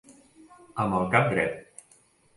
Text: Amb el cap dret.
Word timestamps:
Amb 0.85 0.97
el 1.01 1.05
cap 1.13 1.31
dret. 1.37 1.89